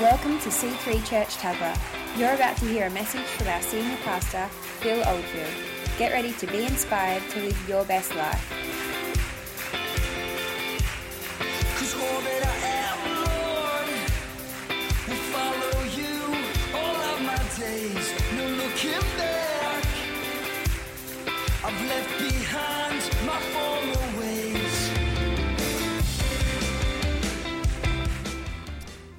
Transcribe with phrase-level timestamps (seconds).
[0.00, 1.76] Welcome to C3 Church Tuggerah.
[2.16, 4.46] You're about to hear a message from our senior pastor,
[4.80, 5.52] Phil Oldfield.
[5.98, 8.61] Get ready to be inspired to live your best life.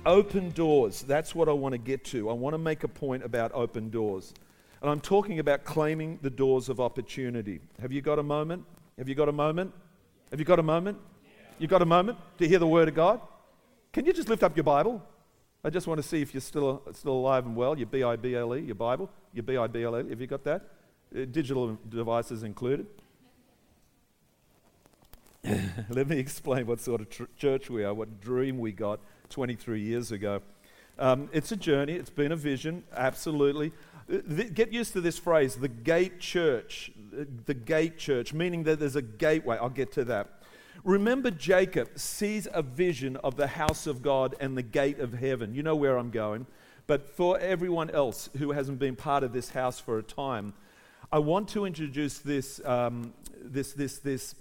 [0.06, 1.02] Open doors.
[1.04, 2.30] That's what I want to get to.
[2.30, 4.34] I want to make a point about open doors.
[4.82, 7.62] And I'm talking about claiming the doors of opportunity.
[7.82, 8.66] Have you got a moment?
[8.98, 9.74] Have you got a moment?
[10.30, 10.98] Have you got a moment?
[11.58, 13.22] You got a moment to hear the word of God?
[13.94, 15.02] Can you just lift up your Bible?
[15.64, 18.18] I just want to see if you're still, still alive and well, your B I
[18.18, 20.10] B L E, your Bible, your B I B L E.
[20.10, 20.68] Have you got that?
[21.16, 22.88] Uh, digital devices included.
[25.90, 29.00] Let me explain what sort of tr- church we are, what dream we got
[29.30, 30.42] 23 years ago.
[31.00, 33.72] Um, it's a journey, it's been a vision, absolutely.
[34.12, 34.18] Uh,
[34.54, 36.92] Get used to this phrase, the gate church.
[37.18, 39.58] Uh, The gate church, meaning that there's a gateway.
[39.58, 40.42] I'll get to that.
[40.84, 45.56] Remember, Jacob sees a vision of the house of God and the gate of heaven.
[45.56, 46.46] You know where I'm going.
[46.88, 50.54] But for everyone else who hasn't been part of this house for a time,
[51.12, 54.36] I want to introduce this, um, this, this, this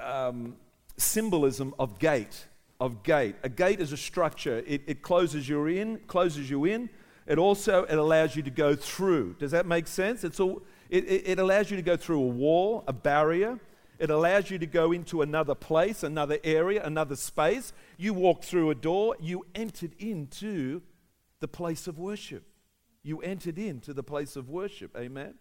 [0.00, 0.56] um,
[0.96, 2.46] symbolism of gate.
[2.80, 3.36] Of gate.
[3.42, 4.62] A gate is a structure.
[4.66, 6.90] It, it closes you in, closes you in.
[7.26, 9.36] It also it allows you to go through.
[9.38, 10.24] Does that make sense?
[10.24, 13.58] It's all, it, it, it allows you to go through a wall, a barrier.
[13.98, 17.72] It allows you to go into another place, another area, another space.
[17.96, 19.16] You walk through a door.
[19.20, 20.82] You entered into
[21.40, 22.44] the place of worship.
[23.02, 24.96] You entered into the place of worship.
[24.96, 25.34] Amen.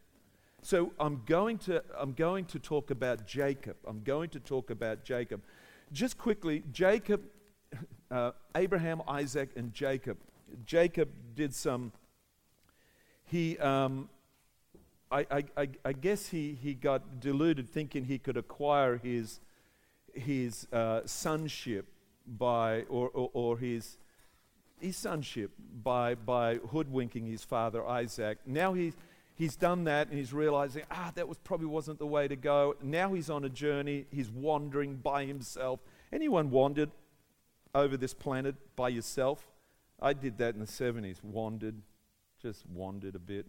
[0.61, 3.75] So I'm going to I'm going to talk about Jacob.
[3.85, 5.41] I'm going to talk about Jacob.
[5.93, 7.23] Just quickly, Jacob,
[8.11, 10.17] uh, Abraham, Isaac, and Jacob.
[10.65, 11.91] Jacob did some.
[13.25, 14.09] He, um,
[15.11, 19.39] I, I, I, guess he, he got deluded thinking he could acquire his
[20.13, 21.85] his uh, sonship
[22.27, 23.97] by or, or, or his
[24.83, 25.51] his sonship
[25.83, 28.39] by, by hoodwinking his father Isaac.
[28.45, 28.95] Now he's,
[29.35, 32.75] he's done that and he's realizing, ah, that was probably wasn't the way to go.
[32.81, 34.05] Now he's on a journey.
[34.11, 35.79] He's wandering by himself.
[36.11, 36.91] Anyone wandered
[37.73, 39.47] over this planet by yourself?
[40.01, 41.23] I did that in the 70s.
[41.23, 41.81] Wandered,
[42.41, 43.47] just wandered a bit.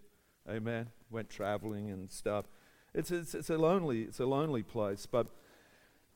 [0.49, 0.89] Amen.
[1.11, 2.47] Went traveling and stuff.
[2.95, 5.07] It's, it's, it's, a lonely, it's a lonely place.
[5.07, 5.27] But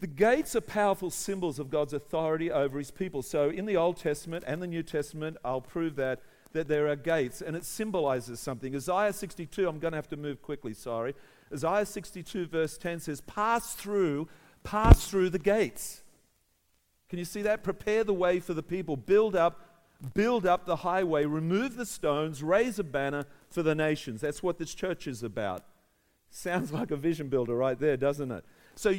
[0.00, 3.22] the gates are powerful symbols of God's authority over his people.
[3.22, 6.20] So in the Old Testament and the New Testament, I'll prove that
[6.52, 8.74] that there are gates and it symbolizes something.
[8.74, 11.14] Isaiah 62, I'm going to have to move quickly, sorry.
[11.52, 14.28] Isaiah 62 verse 10 says, "Pass through,
[14.64, 16.02] pass through the gates."
[17.08, 17.62] Can you see that?
[17.62, 18.96] Prepare the way for the people.
[18.96, 19.68] Build up
[20.14, 24.20] build up the highway, remove the stones, raise a banner for the nations.
[24.20, 25.64] That's what this church is about.
[26.30, 28.44] Sounds like a vision builder right there, doesn't it?
[28.74, 28.94] So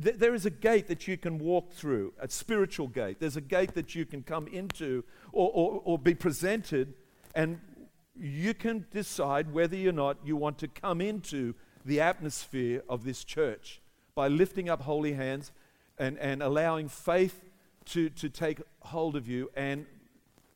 [0.00, 3.18] th- there is a gate that you can walk through, a spiritual gate.
[3.20, 6.94] There's a gate that you can come into or, or, or be presented,
[7.34, 7.60] and
[8.14, 11.54] you can decide whether or not you want to come into
[11.84, 13.80] the atmosphere of this church
[14.14, 15.52] by lifting up holy hands
[15.98, 17.40] and, and allowing faith
[17.86, 19.86] to, to take hold of you and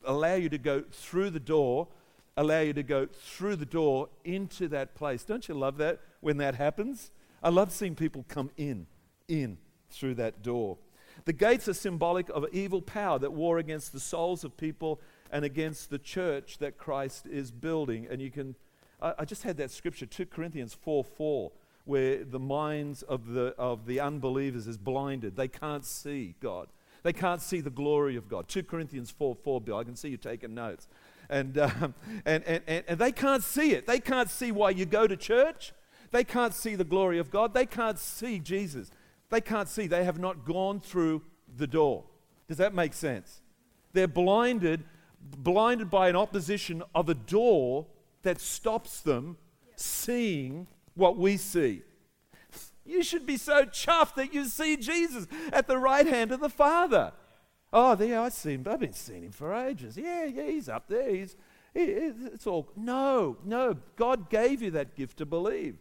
[0.04, 1.88] allow you to go through the door,
[2.36, 5.24] allow you to go through the door into that place.
[5.24, 7.10] Don't you love that when that happens?
[7.42, 8.86] I love seeing people come in
[9.28, 9.58] in
[9.90, 10.78] through that door.
[11.24, 15.00] The gates are symbolic of evil power that war against the souls of people
[15.30, 18.06] and against the church that Christ is building.
[18.08, 18.54] And you can,
[19.00, 21.52] I, I just had that scripture, 2 Corinthians 4 4,
[21.84, 25.36] where the minds of the, of the unbelievers is blinded.
[25.36, 26.68] They can't see God.
[27.02, 28.48] They can't see the glory of God.
[28.48, 29.78] 2 Corinthians 4 4, Bill.
[29.78, 30.88] I can see you taking notes.
[31.28, 31.94] And, um,
[32.24, 33.86] and, and, and, and they can't see it.
[33.86, 35.72] They can't see why you go to church.
[36.12, 37.52] They can't see the glory of God.
[37.52, 38.90] They can't see Jesus.
[39.30, 39.86] They can't see.
[39.86, 41.22] They have not gone through
[41.56, 42.04] the door.
[42.48, 43.40] Does that make sense?
[43.92, 44.84] They're blinded,
[45.20, 47.86] blinded by an opposition of a door
[48.22, 49.36] that stops them
[49.74, 51.82] seeing what we see.
[52.84, 56.48] You should be so chuffed that you see Jesus at the right hand of the
[56.48, 57.12] Father.
[57.72, 58.64] Oh, there, I see him.
[58.68, 59.96] I've been seeing him for ages.
[59.96, 61.10] Yeah, yeah, he's up there.
[61.10, 61.36] He's,
[61.74, 62.70] he, it's all.
[62.76, 63.76] No, no.
[63.96, 65.78] God gave you that gift to believe.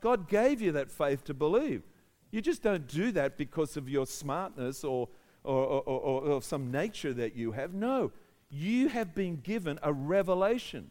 [0.00, 1.82] God gave you that faith to believe.
[2.30, 5.08] You just don't do that because of your smartness or,
[5.44, 7.72] or, or, or, or some nature that you have.
[7.72, 8.12] No,
[8.50, 10.90] you have been given a revelation.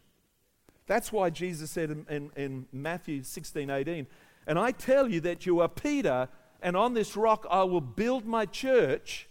[0.86, 4.06] That's why Jesus said in, in, in, Matthew 16 18,
[4.46, 6.28] and I tell you that you are Peter,
[6.62, 9.28] and on this rock I will build my church,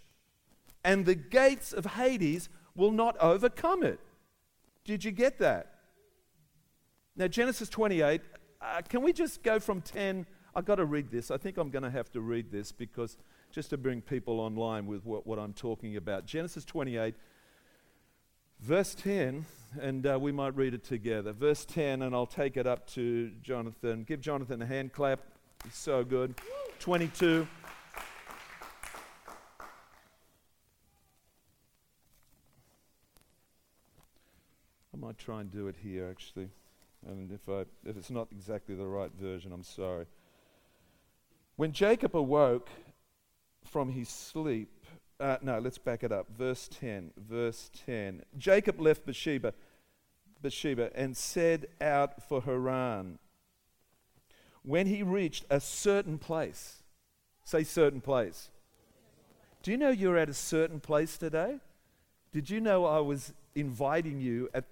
[0.84, 4.00] and the gates of Hades will not overcome it.
[4.84, 5.72] Did you get that?
[7.16, 8.22] Now, Genesis 28,
[8.62, 10.26] uh, can we just go from 10?
[10.58, 11.32] I've got to read this.
[11.32, 13.18] I think I'm going to have to read this because
[13.52, 16.26] just to bring people online with what, what I'm talking about.
[16.26, 17.14] Genesis 28,
[18.62, 19.46] verse 10,
[19.82, 21.34] and uh, we might read it together.
[21.34, 24.06] Verse 10, and I'll take it up to Jonathan.
[24.08, 25.20] Give Jonathan a hand clap.
[25.66, 26.36] He's so good.
[26.80, 27.46] 22.
[34.94, 36.48] I might try and do it here actually.
[37.06, 40.06] And if, I, if it's not exactly the right version, I'm sorry.
[41.56, 42.70] When Jacob awoke
[43.64, 44.70] from his sleep,
[45.20, 46.28] uh, no, let's back it up.
[46.38, 47.12] Verse 10.
[47.18, 48.24] Verse 10.
[48.38, 49.54] Jacob left Bathsheba,
[50.42, 53.20] Beersheba and set out for Haran.
[54.64, 56.84] When he reached a certain place,
[57.46, 58.50] say certain place.
[59.64, 61.60] Do you know you're at a certain place today?
[62.34, 64.66] Did you know I was inviting you at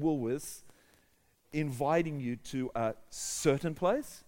[0.00, 0.62] Woolworths,
[1.52, 4.24] inviting you to a certain place?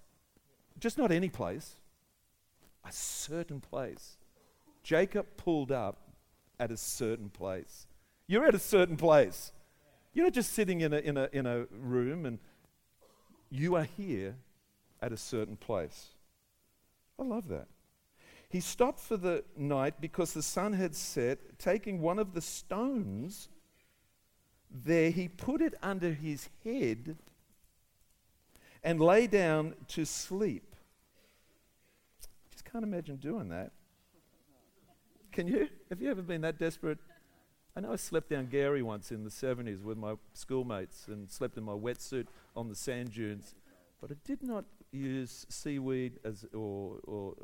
[0.78, 1.77] Just not any place,
[2.84, 4.16] a certain place.
[4.82, 5.98] Jacob pulled up
[6.58, 7.86] at a certain place.
[8.26, 9.52] You're at a certain place.
[10.12, 12.38] You're not just sitting in a, in a, in a room and
[13.50, 14.36] you are here
[15.00, 16.08] at a certain place.
[17.18, 17.68] I love that.
[18.48, 23.48] He stopped for the night because the sun had set, taking one of the stones
[24.70, 27.16] there, he put it under his head
[28.84, 30.67] and lay down to sleep.
[32.70, 33.72] Can't imagine doing that.
[35.32, 35.68] Can you?
[35.88, 36.98] Have you ever been that desperate?
[37.76, 41.56] I know I slept down Gary once in the 70s with my schoolmates and slept
[41.56, 42.26] in my wetsuit
[42.56, 43.54] on the sand dunes,
[44.00, 47.34] but I did not use seaweed as, or, or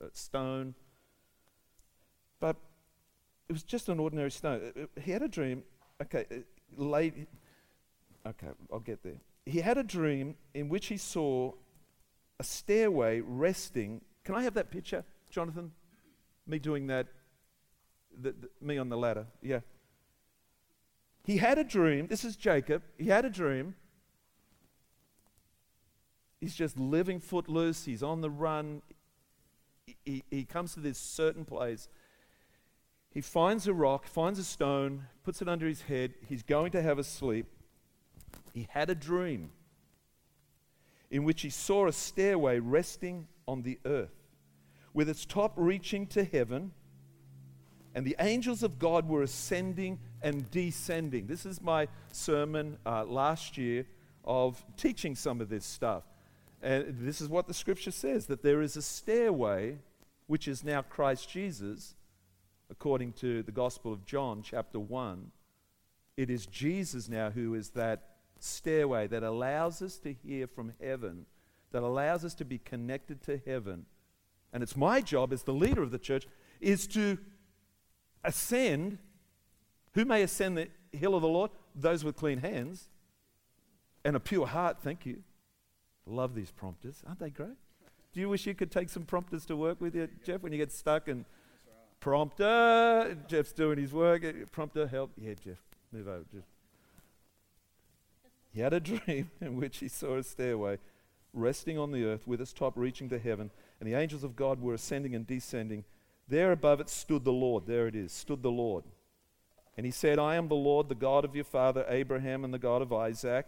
[0.00, 0.74] uh, stone.
[2.38, 2.56] But
[3.48, 4.72] it was just an ordinary stone.
[4.76, 5.64] Uh, uh, he had a dream.
[6.00, 6.24] Okay,
[6.76, 7.26] laid.
[8.26, 9.16] Okay, I'll get there.
[9.44, 11.52] He had a dream in which he saw
[12.38, 14.02] a stairway resting.
[14.24, 15.72] Can I have that picture, Jonathan?
[16.46, 17.06] Me doing that,
[18.20, 19.26] the, the, me on the ladder.
[19.42, 19.60] Yeah.
[21.24, 22.06] He had a dream.
[22.06, 22.82] This is Jacob.
[22.98, 23.74] He had a dream.
[26.40, 27.84] He's just living footloose.
[27.84, 28.82] He's on the run.
[29.86, 31.88] He, he, he comes to this certain place
[33.10, 36.14] he finds a rock, finds a stone, puts it under his head.
[36.28, 37.46] He's going to have a sleep.
[38.54, 39.50] He had a dream
[41.10, 44.14] in which he saw a stairway resting on the earth,
[44.94, 46.72] with its top reaching to heaven,
[47.94, 51.26] and the angels of God were ascending and descending.
[51.26, 53.86] This is my sermon uh, last year
[54.24, 56.04] of teaching some of this stuff.
[56.62, 59.78] And this is what the scripture says that there is a stairway,
[60.26, 61.94] which is now Christ Jesus
[62.70, 65.32] according to the Gospel of John, chapter 1,
[66.16, 68.04] it is Jesus now who is that
[68.38, 71.26] stairway that allows us to hear from heaven,
[71.72, 73.86] that allows us to be connected to heaven.
[74.52, 76.26] And it's my job as the leader of the church
[76.60, 77.18] is to
[78.24, 78.98] ascend.
[79.94, 81.50] Who may ascend the hill of the Lord?
[81.74, 82.88] Those with clean hands
[84.04, 84.78] and a pure heart.
[84.82, 85.22] Thank you.
[86.06, 87.02] Love these prompters.
[87.06, 87.56] Aren't they great?
[88.12, 90.58] Do you wish you could take some prompters to work with you, Jeff, when you
[90.58, 91.24] get stuck and
[92.00, 93.14] Prompter.
[93.28, 94.24] Jeff's doing his work.
[94.24, 95.12] Eh, prompter, help.
[95.18, 95.58] Yeah, Jeff,
[95.92, 96.24] move over.
[96.32, 96.44] Jeff.
[98.52, 100.78] He had a dream in which he saw a stairway
[101.32, 104.60] resting on the earth with its top reaching to heaven, and the angels of God
[104.60, 105.84] were ascending and descending.
[106.28, 107.66] There above it stood the Lord.
[107.66, 108.84] There it is, stood the Lord.
[109.76, 112.58] And he said, I am the Lord, the God of your father Abraham and the
[112.58, 113.46] God of Isaac.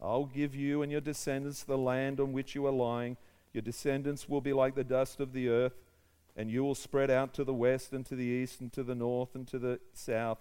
[0.00, 3.16] I'll give you and your descendants the land on which you are lying.
[3.52, 5.74] Your descendants will be like the dust of the earth
[6.36, 8.94] and you will spread out to the west and to the east and to the
[8.94, 10.38] north and to the south.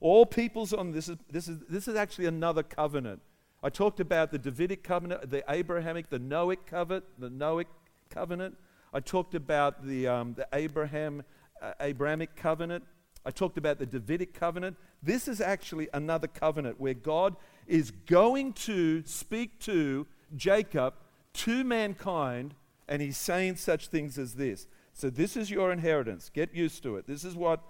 [0.00, 3.20] All peoples on this is, this is, this is actually another covenant.
[3.62, 7.66] I talked about the Davidic covenant, the Abrahamic, the Noahic covenant, the Noahic
[8.08, 8.56] covenant.
[8.92, 11.22] I talked about the, um, the Abraham,
[11.60, 12.84] uh, Abrahamic covenant.
[13.24, 14.76] I talked about the Davidic covenant.
[15.02, 17.36] This is actually another covenant where God
[17.66, 20.94] is going to speak to Jacob,
[21.34, 22.54] to mankind,
[22.88, 26.30] and he's saying such things as this so, this is your inheritance.
[26.32, 27.06] Get used to it.
[27.06, 27.60] This is what,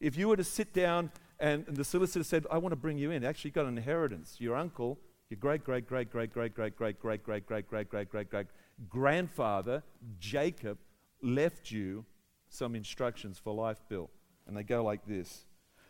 [0.00, 2.98] if you were to sit down and, and the solicitor said, I want to bring
[2.98, 4.36] you in, actually, you got an inheritance.
[4.38, 4.98] Your uncle,
[5.30, 8.46] your great, great, great, great, great, great, great, great, great, great, great, great, great, great
[8.88, 9.82] grandfather,
[10.18, 10.78] Jacob,
[11.22, 12.04] left you
[12.48, 14.10] some instructions for life, Bill.
[14.46, 15.44] And they go like this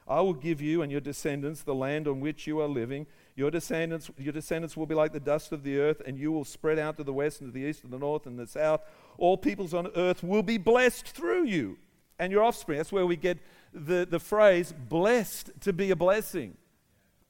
[0.08, 3.06] I will give you and your descendants the land on which you are living.
[3.34, 6.44] Your descendants, your descendants will be like the dust of the earth, and you will
[6.44, 8.80] spread out to the west and to the east and the north and the south
[9.18, 11.78] all peoples on earth will be blessed through you
[12.18, 12.78] and your offspring.
[12.78, 13.38] That's where we get
[13.72, 16.56] the, the phrase blessed to be a blessing.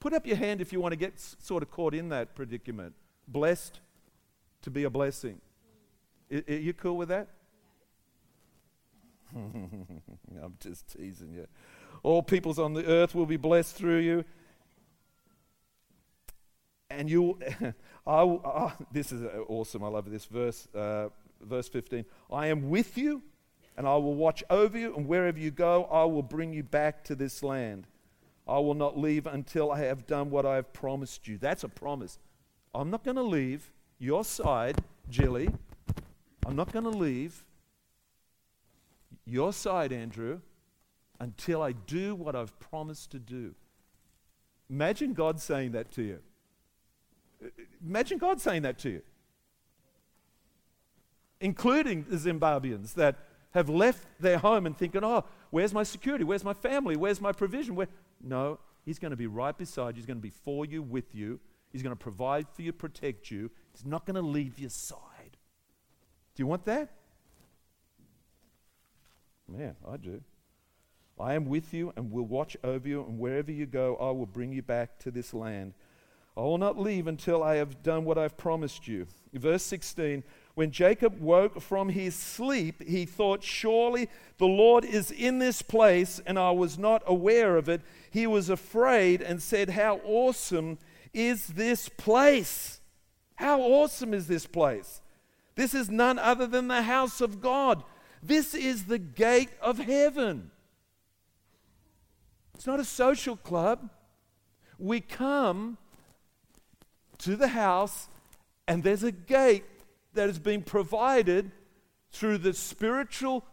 [0.07, 2.93] Put up your hand if you want to get sort of caught in that predicament.
[3.27, 3.81] Blessed
[4.61, 5.41] to be a blessing.
[6.31, 7.27] I- Are you cool with that?
[9.35, 11.45] I'm just teasing you.
[12.03, 14.23] All peoples on the earth will be blessed through you.
[16.89, 17.37] And you,
[18.07, 19.83] I, will- ah, this is uh, awesome.
[19.83, 21.09] I love this verse, uh,
[21.41, 22.05] verse 15.
[22.31, 23.23] I am with you,
[23.75, 27.03] and I will watch over you, and wherever you go, I will bring you back
[27.03, 27.87] to this land.
[28.47, 31.37] I will not leave until I have done what I have promised you.
[31.37, 32.17] That's a promise.
[32.73, 35.49] I'm not going to leave your side, Jilly.
[36.45, 37.43] I'm not going to leave
[39.25, 40.39] your side, Andrew,
[41.19, 43.53] until I do what I've promised to do.
[44.69, 46.19] Imagine God saying that to you.
[47.85, 49.01] Imagine God saying that to you.
[51.41, 53.15] Including the Zimbabweans that
[53.51, 56.23] have left their home and thinking, oh, where's my security?
[56.23, 56.95] Where's my family?
[56.95, 57.75] Where's my provision?
[57.75, 57.87] Where?
[58.21, 59.99] No, He's going to be right beside you.
[59.99, 61.41] He's going to be for you, with you.
[61.73, 63.51] He's going to provide for you, protect you.
[63.73, 65.35] He's not going to leave your side.
[66.33, 66.89] Do you want that?
[69.45, 70.21] Man, I do.
[71.19, 74.25] I am with you and will watch over you, and wherever you go, I will
[74.25, 75.73] bring you back to this land.
[76.37, 79.05] I will not leave until I have done what I've promised you.
[79.33, 80.23] Verse 16
[80.57, 84.09] When Jacob woke from his sleep, he thought, Surely
[84.39, 87.83] the Lord is in this place, and I was not aware of it.
[88.09, 90.79] He was afraid and said, How awesome
[91.13, 92.81] is this place!
[93.35, 94.99] How awesome is this place!
[95.53, 97.83] This is none other than the house of God.
[98.23, 100.49] This is the gate of heaven.
[102.55, 103.91] It's not a social club.
[104.79, 105.77] We come
[107.19, 108.07] to the house,
[108.67, 109.63] and there's a gate
[110.17, 111.51] that has been provided
[112.11, 113.45] through the spiritual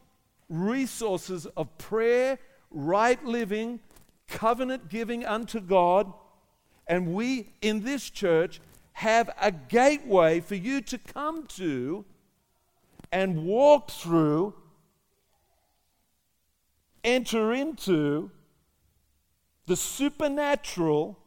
[0.49, 2.39] resources of prayer,
[2.71, 3.81] right living,
[4.29, 6.11] covenant giving unto God.
[6.87, 12.07] And we in this church have a gateway for you to come to
[13.13, 14.55] and walk through,
[17.03, 18.31] enter into
[19.67, 21.19] the supernatural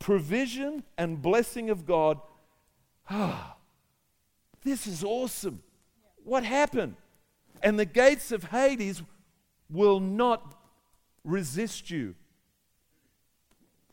[0.00, 2.18] provision and blessing of God.
[3.10, 3.56] Ah.
[4.64, 5.62] This is awesome.
[6.24, 6.96] What happened?
[7.62, 9.02] And the gates of Hades
[9.70, 10.56] will not
[11.24, 12.14] resist you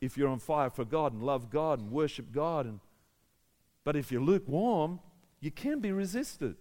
[0.01, 2.65] if you're on fire for God and love God and worship God.
[2.65, 2.79] And,
[3.83, 4.99] but if you're lukewarm,
[5.39, 6.55] you can be resisted.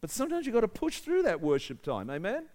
[0.00, 2.10] But sometimes you've got to push through that worship time.
[2.10, 2.46] Amen?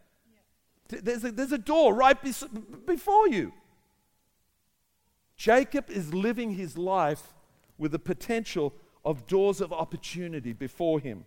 [0.89, 2.45] Th- There's a, there's a door right bes-
[2.85, 3.51] before you.
[5.35, 7.33] Jacob is living his life
[7.77, 11.25] with the potential of doors of opportunity before him.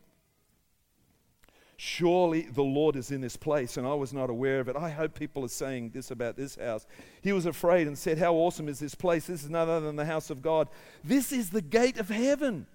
[1.77, 4.77] Surely the Lord is in this place, and I was not aware of it.
[4.77, 6.87] I hope people are saying this about this house.
[7.21, 9.27] He was afraid and said, How awesome is this place?
[9.27, 10.69] This is none other than the house of God.
[11.03, 12.67] This is the gate of heaven.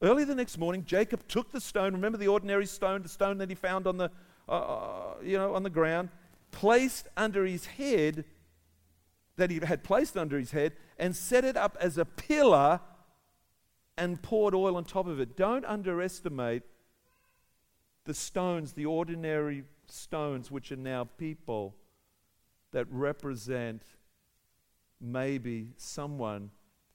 [0.00, 1.92] Early the next morning, Jacob took the stone.
[1.94, 4.10] Remember the ordinary stone, the stone that he found on the,
[4.48, 6.10] uh, you know, on the ground,
[6.52, 8.24] placed under his head,
[9.36, 12.80] that he had placed under his head, and set it up as a pillar
[13.98, 15.36] and poured oil on top of it.
[15.36, 16.62] Don't underestimate
[18.04, 21.74] the stones, the ordinary stones, which are now people
[22.72, 23.82] that represent
[25.00, 26.50] maybe someone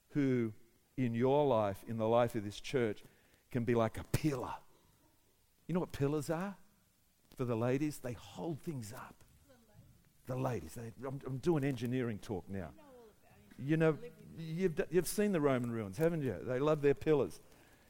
[0.09, 0.53] who,
[0.97, 3.03] in your life, in the life of this church,
[3.51, 4.53] can be like a pillar.
[5.67, 6.55] You know what pillars are?
[7.35, 9.15] For the ladies, they hold things up.
[10.27, 10.75] The ladies.
[10.75, 12.69] They, I'm, I'm doing engineering talk now.
[13.57, 13.97] You know,
[14.37, 16.35] you've, you've seen the Roman ruins, haven't you?
[16.41, 17.39] They love their pillars.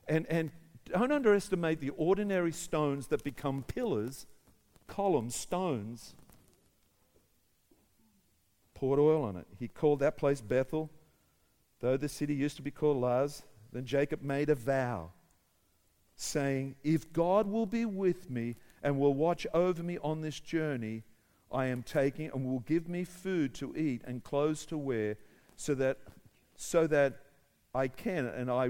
[0.07, 0.51] And, and
[0.85, 4.25] don't underestimate the ordinary stones that become pillars,
[4.87, 6.15] columns, stones.
[8.73, 9.45] Poured oil on it.
[9.59, 10.89] He called that place Bethel,
[11.79, 13.43] though the city used to be called Luz.
[13.71, 15.11] Then Jacob made a vow,
[16.15, 21.03] saying, If God will be with me and will watch over me on this journey
[21.51, 25.17] I am taking, and will give me food to eat and clothes to wear,
[25.57, 25.97] so that,
[26.61, 27.19] so that
[27.73, 28.69] I can and I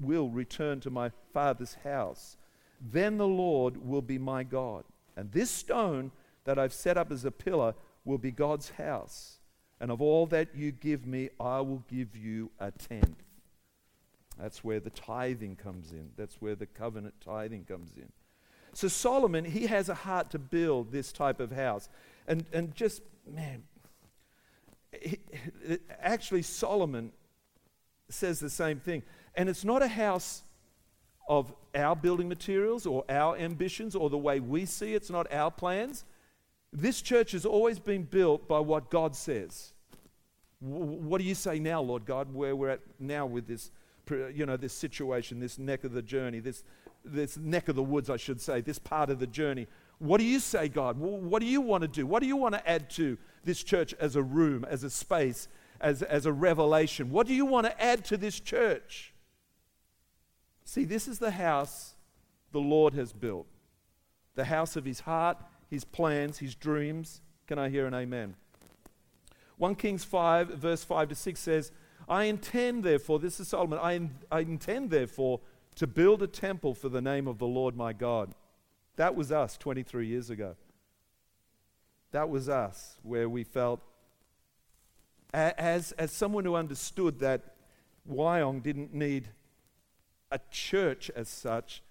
[0.00, 2.36] will return to my father's house.
[2.80, 4.84] Then the Lord will be my God.
[5.16, 6.12] And this stone
[6.44, 7.74] that I've set up as a pillar
[8.04, 9.38] will be God's house.
[9.80, 13.22] And of all that you give me, I will give you a tenth.
[14.38, 16.10] That's where the tithing comes in.
[16.16, 18.10] That's where the covenant tithing comes in.
[18.72, 21.88] So Solomon, he has a heart to build this type of house.
[22.26, 23.62] And, and just, man,
[25.00, 25.18] he,
[26.00, 27.12] actually, Solomon
[28.08, 29.02] says the same thing.
[29.34, 30.42] And it's not a house
[31.28, 34.96] of our building materials or our ambitions or the way we see it.
[34.96, 36.04] It's not our plans.
[36.72, 39.72] This church has always been built by what God says.
[40.60, 43.70] What do you say now, Lord God, where we're at now with this,
[44.10, 46.64] you know, this situation, this neck of the journey, this,
[47.04, 49.66] this neck of the woods, I should say, this part of the journey?
[49.98, 50.98] What do you say, God?
[50.98, 52.06] What do you want to do?
[52.06, 55.48] What do you want to add to this church as a room, as a space,
[55.80, 57.10] as, as a revelation?
[57.10, 59.12] What do you want to add to this church?
[60.64, 61.94] See, this is the house
[62.52, 63.46] the Lord has built
[64.36, 67.22] the house of his heart, his plans, his dreams.
[67.46, 68.34] Can I hear an amen?
[69.58, 71.72] 1 Kings 5, verse 5 to 6 says,
[72.08, 75.40] I intend, therefore, this is Solomon, I, in, I intend, therefore,
[75.76, 78.34] to build a temple for the name of the Lord my God.
[78.96, 80.54] That was us 23 years ago.
[82.12, 83.80] That was us, where we felt,
[85.36, 87.56] as, as someone who understood that
[88.10, 89.28] Wyong didn't need
[90.30, 91.82] a church as such,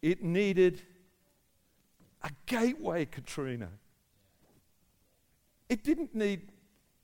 [0.00, 0.82] it needed
[2.22, 3.68] a gateway, Katrina.
[5.68, 6.48] It didn't need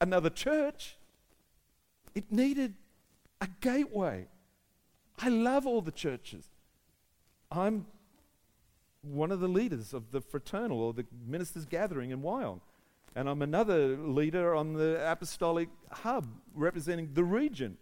[0.01, 0.97] another church,
[2.15, 2.75] it needed
[3.41, 4.27] a gateway.
[5.19, 6.49] I love all the churches.
[7.51, 7.87] I'm
[9.03, 12.61] one of the leaders of the fraternal or the ministers' gathering in Wyong.
[13.17, 17.77] And I'm another leader on the apostolic hub representing the region.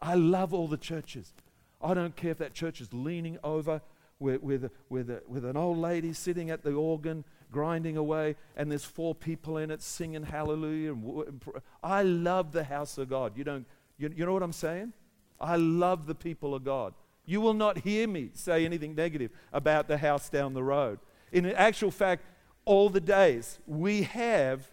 [0.00, 1.32] I love all the churches.
[1.80, 3.80] I don't care if that church is leaning over
[4.18, 8.84] with, with, with, with an old lady sitting at the organ grinding away, and there's
[8.84, 10.92] four people in it singing hallelujah.
[10.92, 11.40] And,
[11.82, 13.36] I love the house of God.
[13.36, 14.92] You, don't, you, you know what I'm saying?
[15.40, 16.94] I love the people of God.
[17.26, 20.98] You will not hear me say anything negative about the house down the road.
[21.32, 22.24] In actual fact,
[22.64, 24.70] all the days we have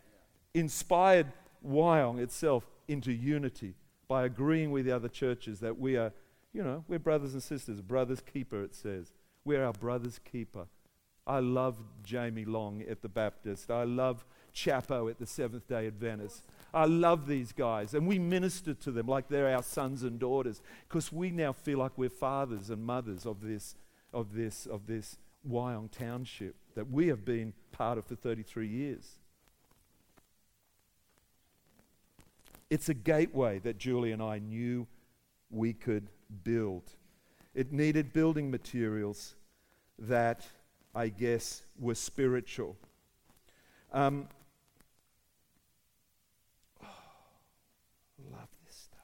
[0.54, 1.28] inspired
[1.66, 3.76] Wyong itself into unity
[4.08, 6.12] by agreeing with the other churches that we are,
[6.54, 7.82] you know, we're brothers and sisters.
[7.82, 9.12] Brothers keeper, it says.
[9.46, 10.68] We're our brother's keeper.
[11.26, 13.72] I love Jamie Long at the Baptist.
[13.72, 16.44] I love Chapo at the Seventh day Adventist.
[16.74, 20.62] I love these guys, and we minister to them like they're our sons and daughters
[20.88, 23.76] because we now feel like we're fathers and mothers of this,
[24.14, 25.18] of this, of this
[25.50, 29.18] Wyong Township that we have been part of for 33 years.
[32.70, 34.88] It's a gateway that Julie and I knew
[35.50, 36.08] we could
[36.44, 36.84] build.
[37.54, 39.36] It needed building materials
[40.00, 40.48] that
[40.96, 42.78] I guess were spiritual.
[43.92, 44.28] Um,
[48.32, 49.00] love this stuff.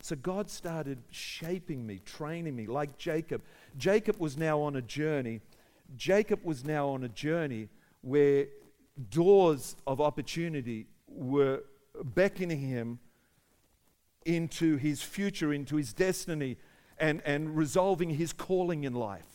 [0.00, 3.42] So God started shaping me, training me, like Jacob.
[3.76, 5.40] Jacob was now on a journey.
[5.96, 7.68] Jacob was now on a journey
[8.00, 8.46] where
[9.10, 11.62] doors of opportunity were
[12.04, 12.98] beckoning him
[14.24, 16.56] into his future, into his destiny,
[16.98, 19.26] and, and resolving his calling in life.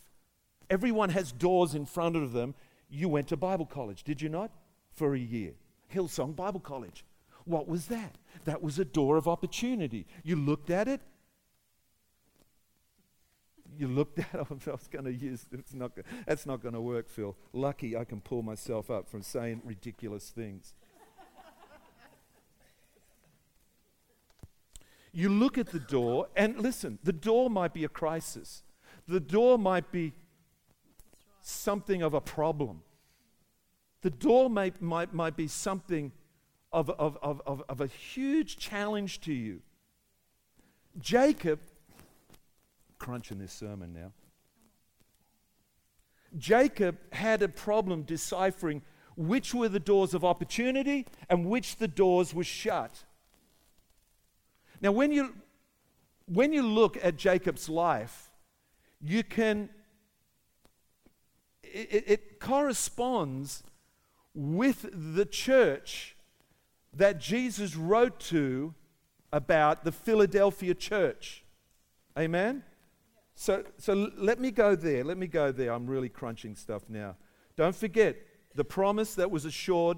[0.69, 2.55] Everyone has doors in front of them.
[2.89, 4.51] You went to Bible college, did you not?
[4.93, 5.53] For a year.
[5.93, 7.05] Hillsong Bible College.
[7.45, 8.17] What was that?
[8.45, 10.05] That was a door of opportunity.
[10.23, 11.01] You looked at it.
[13.77, 14.35] You looked at.
[14.35, 15.91] I was going to use it's not,
[16.25, 17.35] that's not going to work, Phil.
[17.53, 20.73] Lucky I can pull myself up from saying ridiculous things.
[25.13, 28.63] You look at the door, and listen, the door might be a crisis.
[29.07, 30.13] The door might be
[31.41, 32.81] something of a problem.
[34.01, 36.11] The door may, might, might be something
[36.71, 39.61] of, of, of, of, of a huge challenge to you.
[40.99, 41.59] Jacob,
[43.01, 44.11] crunching this sermon now.
[46.37, 48.83] Jacob had a problem deciphering
[49.17, 53.03] which were the doors of opportunity and which the doors were shut.
[54.81, 55.33] Now, when you,
[56.27, 58.29] when you look at Jacob's life,
[59.01, 59.69] you can,
[61.63, 63.63] it, it corresponds
[64.35, 66.15] with the church
[66.93, 68.75] that Jesus wrote to
[69.33, 71.43] about the Philadelphia church.
[72.15, 72.63] Amen?
[73.41, 75.03] So, so let me go there.
[75.03, 75.73] Let me go there.
[75.73, 77.15] I'm really crunching stuff now.
[77.55, 78.15] Don't forget
[78.53, 79.97] the promise that was assured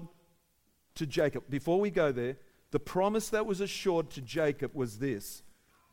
[0.94, 1.44] to Jacob.
[1.50, 2.38] Before we go there,
[2.70, 5.42] the promise that was assured to Jacob was this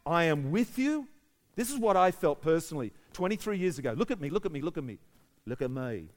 [0.06, 1.10] I am with you.
[1.58, 3.92] This is what I felt personally 23 years ago.
[3.98, 4.98] Look at me, look at me, look at me.
[5.46, 6.08] Look at me.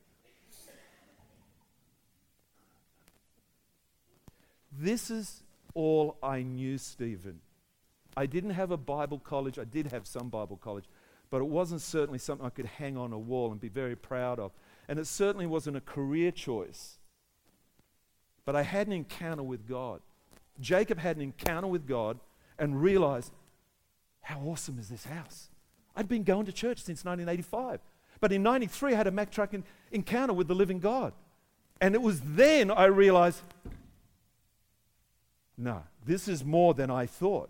[4.71, 5.43] This is
[5.75, 7.41] all I knew, Stephen.
[8.17, 9.59] I didn't have a Bible college.
[9.59, 10.85] I did have some Bible college,
[11.31, 14.39] but it wasn't certainly something I could hang on a wall and be very proud
[14.39, 14.53] of.
[14.89, 16.99] And it certainly wasn't a career choice.
[18.45, 20.01] But I had an encounter with God.
[20.61, 22.19] Jacob had an encounter with God
[22.59, 23.33] and realized,
[24.21, 25.49] how awesome is this house?
[25.97, 27.81] I'd been going to church since 1985.
[28.21, 31.13] But in 93, I had a Mack truck en- encounter with the living God.
[31.81, 33.43] And it was then I realized
[35.57, 37.49] no, this is more than I thought.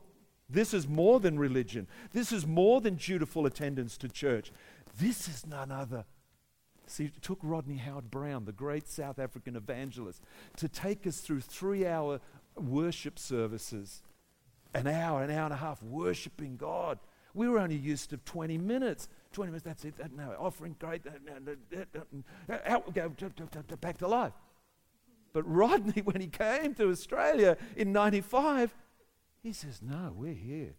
[0.49, 1.87] This is more than religion.
[2.13, 4.53] This is more than dutiful attendance to church.
[4.99, 6.05] This is none other.
[6.87, 10.23] See, it took Rodney Howard-Browne, the great South African evangelist,
[10.57, 12.21] to take us through three hour
[12.57, 14.03] worship services,
[14.75, 16.99] an hour, an hour and a half worshiping God.
[17.33, 19.09] We were only used to 20 minutes.
[19.33, 19.95] 20 minutes, that's it.
[20.15, 21.03] No, offering, great.
[22.67, 23.09] Out, go
[23.81, 24.35] back to life.
[25.33, 28.75] But Rodney, when he came to Australia in 95,
[29.45, 30.75] he says, No, we're here.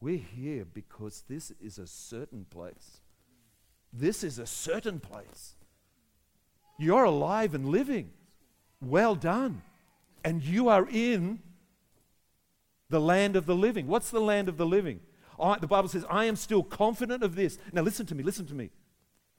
[0.00, 3.02] We're here because this is a certain place.
[3.92, 5.54] This is a certain place.
[6.78, 8.10] You're alive and living.
[8.80, 9.62] Well done.
[10.24, 11.40] And you are in
[12.88, 13.86] the land of the living.
[13.86, 15.00] What's the land of the living?
[15.38, 17.58] I, the Bible says, I am still confident of this.
[17.72, 18.70] Now, listen to me, listen to me.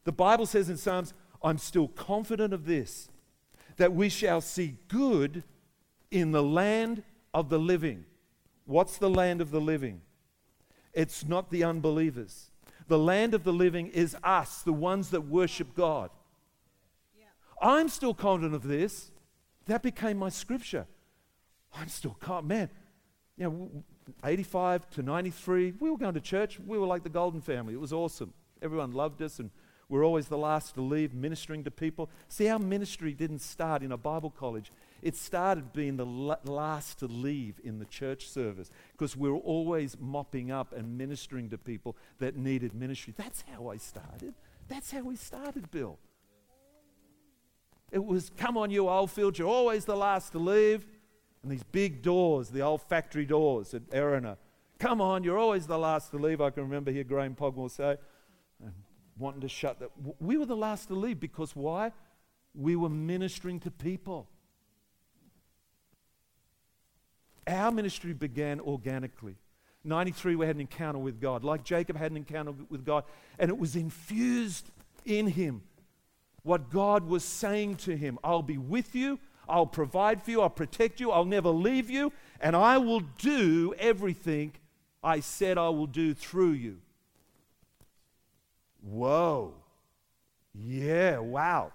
[0.03, 3.09] The Bible says in Psalms, I'm still confident of this,
[3.77, 5.43] that we shall see good
[6.11, 8.05] in the land of the living.
[8.65, 10.02] What's the land of the living?
[10.93, 12.52] It's not the unbelievers.
[12.88, 16.10] The land of the living is us, the ones that worship God.
[17.17, 17.26] Yeah.
[17.62, 19.12] I'm still confident of this.
[19.65, 20.86] That became my scripture.
[21.76, 22.47] I'm still confident.
[22.47, 22.69] Man,
[23.38, 23.84] you know,
[24.23, 26.60] 85 to 93, we were going to church.
[26.60, 27.73] We were like the Golden family.
[27.73, 28.34] It was awesome.
[28.62, 29.49] Everyone loved us, and
[29.89, 32.10] we're always the last to leave ministering to people.
[32.28, 34.71] See, our ministry didn't start in a Bible college,
[35.03, 39.97] it started being the last to leave in the church service because we were always
[39.99, 43.13] mopping up and ministering to people that needed ministry.
[43.17, 44.33] That's how I started.
[44.69, 45.99] That's how we started, Bill.
[47.91, 50.85] It was, come on, you Oldfield, you're always the last to leave.
[51.43, 54.37] And these big doors, the old factory doors at Erina,
[54.79, 56.39] come on, you're always the last to leave.
[56.39, 57.97] I can remember here Graham Pogmore say,
[59.17, 59.89] wanting to shut that.
[60.21, 61.91] We were the last to leave because why?
[62.55, 64.29] We were ministering to people.
[67.47, 69.36] Our ministry began organically.
[69.84, 73.03] 93, we had an encounter with God, like Jacob had an encounter with God,
[73.38, 74.69] and it was infused
[75.06, 75.62] in him
[76.43, 80.49] what God was saying to him I'll be with you, I'll provide for you, I'll
[80.49, 84.53] protect you, I'll never leave you, and I will do everything
[85.03, 86.77] I said I will do through you.
[88.82, 89.53] Whoa.
[90.53, 91.71] Yeah, wow.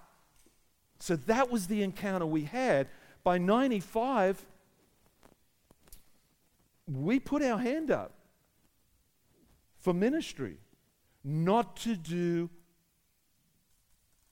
[0.98, 2.88] So that was the encounter we had.
[3.24, 4.44] By 95,
[6.90, 8.14] we put our hand up
[9.78, 10.56] for ministry,
[11.22, 12.50] not to do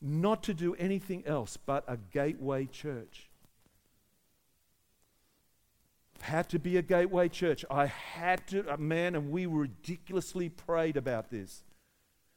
[0.03, 3.31] not to do anything else but a gateway church.
[6.21, 7.64] Had to be a gateway church.
[7.71, 11.62] I had to, uh, man, and we ridiculously prayed about this.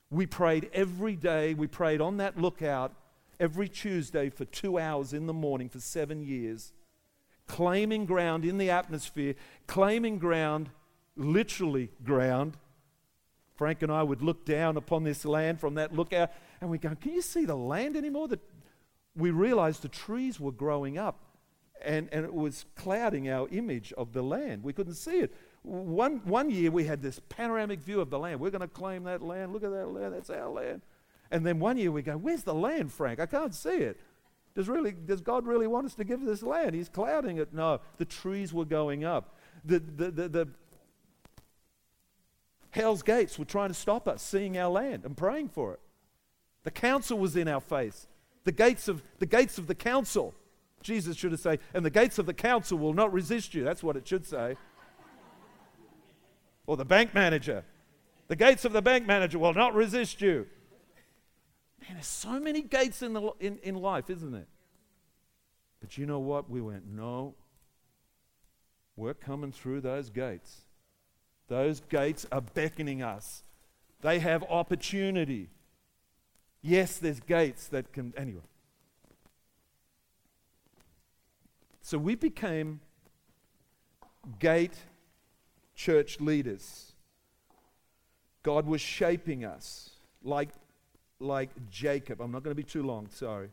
[0.10, 1.54] We prayed every day.
[1.54, 2.94] We prayed on that lookout
[3.40, 6.72] every Tuesday for two hours in the morning for seven years
[7.50, 9.36] claiming ground in the atmosphere,
[9.68, 10.70] claiming ground,
[11.18, 12.56] literally ground.
[13.56, 16.32] Frank and I would look down upon this land from that lookout
[16.62, 18.30] and we go, Can you see the land anymore?
[18.30, 18.40] That
[19.16, 21.26] we realized the trees were growing up
[21.82, 24.64] and, and it was clouding our image of the land.
[24.64, 25.34] We couldn't see it.
[25.64, 28.40] One, one year we had this panoramic view of the land.
[28.40, 29.52] We're going to claim that land.
[29.52, 30.14] Look at that land.
[30.14, 30.84] That's our land.
[31.32, 33.20] And then one year we go, Where's the land, Frank?
[33.20, 34.00] I can't see it.
[34.60, 36.76] Does, really, does God really want us to give this land?
[36.76, 37.54] He's clouding it.
[37.54, 39.38] No, the trees were going up.
[39.64, 40.48] The, the, the, the
[42.72, 45.80] Hell's gates were trying to stop us seeing our land and praying for it.
[46.64, 48.06] The council was in our face.
[48.44, 50.36] The gates of the gates of the council.
[50.84, 53.64] Jesus should have said, and the gates of the council will not resist you.
[53.64, 54.58] That's what it should say.
[56.68, 57.64] or the bank manager.
[58.28, 60.48] The gates of the bank manager will not resist you.
[61.90, 64.48] Man, there's so many gates in, the, in, in life, isn't it?
[65.82, 66.48] But you know what?
[66.48, 67.34] We went, no,
[68.96, 70.62] we're coming through those gates.
[71.48, 73.42] Those gates are beckoning us,
[74.02, 75.50] they have opportunity.
[76.62, 78.14] Yes, there's gates that can.
[78.16, 78.42] Anyway.
[81.82, 82.82] So we became
[84.38, 84.76] gate
[85.74, 86.92] church leaders.
[88.44, 89.90] God was shaping us
[90.22, 90.50] like
[91.20, 92.22] like Jacob.
[92.22, 93.50] I'm not going to be too long, sorry.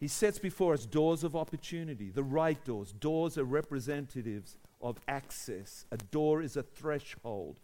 [0.00, 2.92] He sets before us doors of opportunity, the right doors.
[2.92, 5.86] Doors are representatives of access.
[5.90, 7.58] A door is a threshold.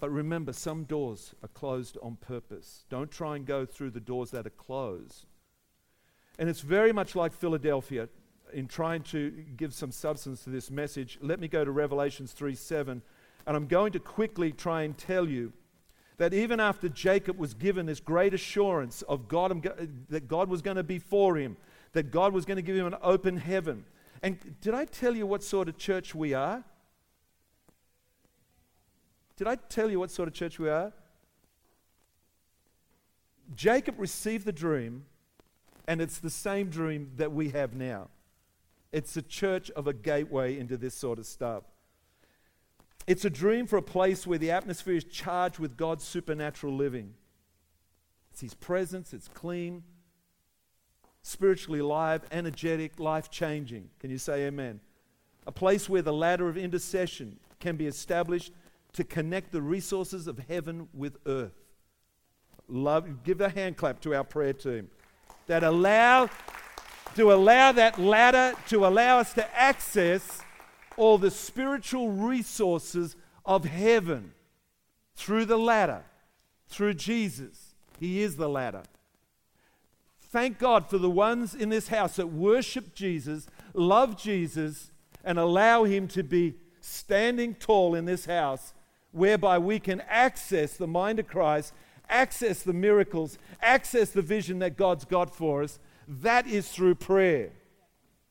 [0.00, 2.84] But remember, some doors are closed on purpose.
[2.90, 5.26] Don't try and go through the doors that are closed.
[6.38, 8.08] And it's very much like Philadelphia
[8.52, 11.18] in trying to give some substance to this message.
[11.20, 13.02] Let me go to Revelations 3 7.
[13.46, 15.52] And I'm going to quickly try and tell you
[16.18, 20.48] that even after Jacob was given this great assurance of God, um, uh, that God
[20.48, 21.56] was going to be for him,
[21.92, 23.84] that God was going to give him an open heaven.
[24.22, 26.64] And did I tell you what sort of church we are?
[29.36, 30.92] Did I tell you what sort of church we are?
[33.54, 35.06] Jacob received the dream,
[35.86, 38.08] and it's the same dream that we have now.
[38.90, 41.62] It's a church of a gateway into this sort of stuff.
[43.08, 47.14] It's a dream for a place where the atmosphere is charged with God's supernatural living.
[48.30, 49.82] It's His presence, it's clean,
[51.22, 53.88] spiritually alive, energetic, life changing.
[53.98, 54.80] Can you say amen?
[55.46, 58.52] A place where the ladder of intercession can be established
[58.92, 61.64] to connect the resources of heaven with earth.
[62.68, 64.90] Love, give a hand clap to our prayer team
[65.46, 66.28] that allow
[67.14, 70.42] to allow that ladder to allow us to access
[70.98, 74.32] all the spiritual resources of heaven
[75.14, 76.02] through the ladder,
[76.66, 77.74] through Jesus.
[77.98, 78.82] He is the ladder.
[80.20, 84.90] Thank God for the ones in this house that worship Jesus, love Jesus,
[85.24, 88.74] and allow Him to be standing tall in this house,
[89.12, 91.72] whereby we can access the mind of Christ,
[92.10, 95.78] access the miracles, access the vision that God's got for us.
[96.06, 97.50] That is through prayer.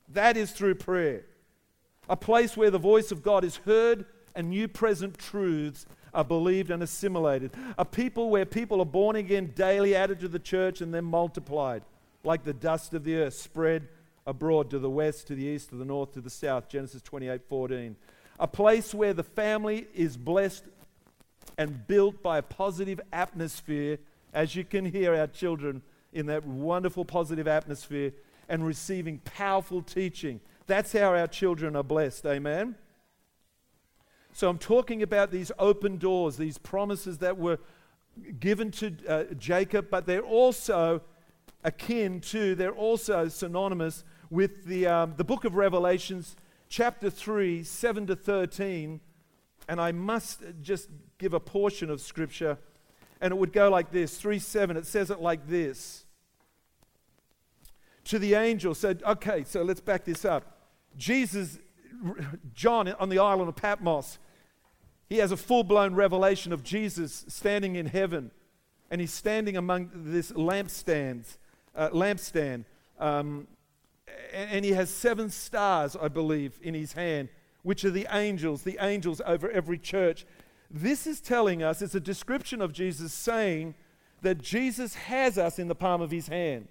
[0.10, 1.24] That is through prayer
[2.10, 6.72] a place where the voice of God is heard and new present truths are believed
[6.72, 7.52] and assimilated.
[7.78, 11.84] A people where people are born again daily, added to the church, and then multiplied,
[12.24, 13.88] like the dust of the earth, spread
[14.26, 16.70] abroad to the west, to the east, to the north, to the south.
[16.70, 17.96] Genesis 28 14.
[18.40, 20.64] A place where the family is blessed
[21.58, 23.98] and built by a positive atmosphere,
[24.34, 25.82] as you can hear our children
[26.14, 28.12] in that wonderful positive atmosphere,
[28.48, 32.26] and receiving powerful teaching that's how our children are blessed.
[32.26, 32.76] Amen.
[34.34, 37.58] So I'm talking about these open doors, these promises that were
[38.40, 41.02] given to uh, Jacob, but they're also
[41.64, 46.36] akin to, they're also synonymous with the, um, the book of Revelations,
[46.70, 49.00] chapter 3, 7 to 13.
[49.68, 52.58] And I must just give a portion of scripture,
[53.20, 54.78] and it would go like this 3 7.
[54.78, 56.06] It says it like this.
[58.06, 60.57] To the angel said, okay, so let's back this up.
[60.98, 61.60] Jesus,
[62.54, 64.20] John on the island of Patmos,
[65.10, 68.32] he has a full blown revelation of Jesus standing in heaven.
[68.90, 71.38] And he's standing among this lampstands,
[71.76, 72.66] uh, lampstand.
[73.00, 73.48] Um,
[74.34, 77.30] and, and he has seven stars, I believe, in his hand,
[77.64, 80.26] which are the angels, the angels over every church.
[80.72, 83.76] This is telling us, it's a description of Jesus saying
[84.22, 86.68] that Jesus has us in the palm of his hand,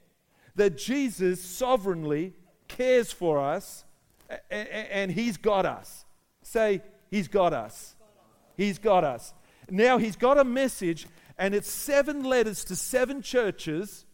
[0.55, 2.35] that Jesus sovereignly
[2.69, 3.85] cares for us
[4.51, 6.05] and He's got us.
[6.43, 7.95] Say, He's got us.
[8.57, 9.35] He's got us.
[9.71, 11.07] Now He's got a message,
[11.39, 14.05] and it's seven letters to seven churches,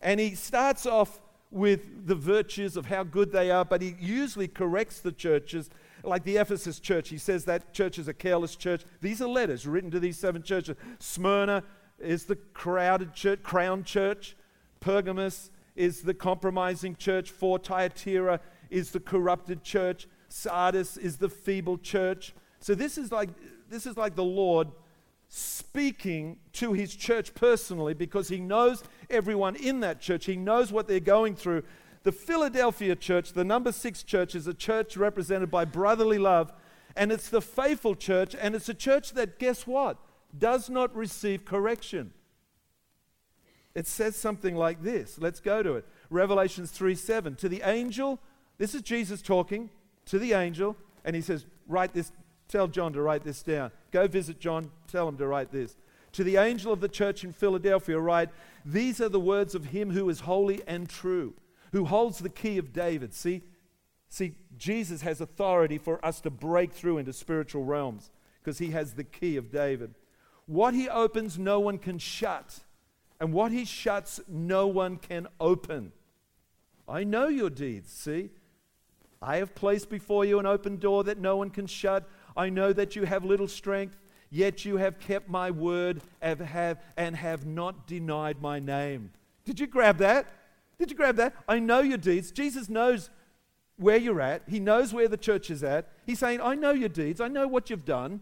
[0.00, 4.48] and He starts off with the virtues of how good they are, but He usually
[4.48, 5.70] corrects the churches.
[6.02, 8.84] Like the Ephesus church, he says that church is a careless church.
[9.00, 10.76] These are letters written to these seven churches.
[11.00, 11.64] Smyrna
[11.98, 14.36] is the crowded church, crown church.
[14.78, 17.30] Pergamus is the compromising church.
[17.30, 22.34] For Thyatira is the corrupted church, Sardis is the feeble church.
[22.60, 23.30] So this is like
[23.68, 24.68] this is like the Lord
[25.28, 30.26] speaking to his church personally because he knows everyone in that church.
[30.26, 31.64] He knows what they're going through.
[32.04, 36.52] The Philadelphia church, the number 6 church is a church represented by brotherly love
[36.94, 39.98] and it's the faithful church and it's a church that guess what?
[40.38, 42.12] does not receive correction.
[43.74, 45.18] It says something like this.
[45.18, 45.86] Let's go to it.
[46.08, 47.36] Revelations 3 7.
[47.36, 48.20] To the angel
[48.58, 49.70] this is Jesus talking
[50.06, 52.12] to the angel, and he says, Write this,
[52.48, 53.70] tell John to write this down.
[53.90, 55.76] Go visit John, tell him to write this.
[56.12, 58.30] To the angel of the church in Philadelphia, write,
[58.64, 61.34] These are the words of him who is holy and true,
[61.72, 63.12] who holds the key of David.
[63.12, 63.42] See,
[64.08, 68.10] see, Jesus has authority for us to break through into spiritual realms
[68.42, 69.94] because he has the key of David.
[70.46, 72.60] What he opens, no one can shut.
[73.20, 75.92] And what he shuts, no one can open.
[76.88, 78.30] I know your deeds, see?
[79.22, 82.08] I have placed before you an open door that no one can shut.
[82.36, 83.96] I know that you have little strength,
[84.30, 89.10] yet you have kept my word and have, not denied my name.
[89.44, 90.26] Did you grab that?
[90.78, 91.34] Did you grab that?
[91.48, 92.30] I know your deeds.
[92.30, 93.10] Jesus knows
[93.78, 95.92] where you're at, He knows where the church is at.
[96.04, 97.20] He's saying, I know your deeds.
[97.20, 98.20] I know what you've done.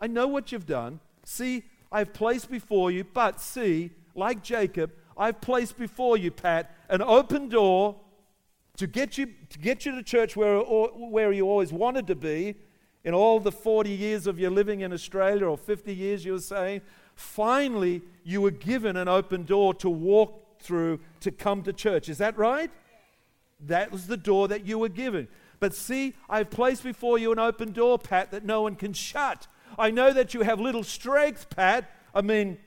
[0.00, 1.00] I know what you've done.
[1.24, 7.02] See, I've placed before you, but see, like Jacob, I've placed before you, Pat, an
[7.02, 7.96] open door
[8.76, 12.56] to get you to, get you to church where, where you always wanted to be
[13.04, 16.40] in all the 40 years of your living in Australia or 50 years you were
[16.40, 16.80] saying,
[17.14, 22.08] finally you were given an open door to walk through to come to church.
[22.08, 22.70] Is that right?
[23.60, 25.28] That was the door that you were given.
[25.60, 29.46] But see, I've placed before you an open door, Pat, that no one can shut.
[29.78, 31.90] I know that you have little strength, Pat.
[32.14, 32.58] I mean,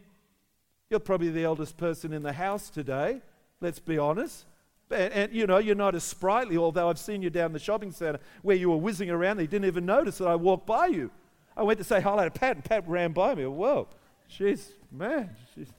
[0.90, 3.22] you're probably the eldest person in the house today,
[3.60, 4.46] let's be honest.
[4.92, 7.92] And, and, you know, you're not as sprightly, although I've seen you down the shopping
[7.92, 9.38] center where you were whizzing around.
[9.38, 11.12] They didn't even notice that I walked by you.
[11.58, 13.46] I went to say hello to Pat, and Pat ran by me.
[13.46, 13.88] Whoa,
[14.28, 15.70] she's, man, she's,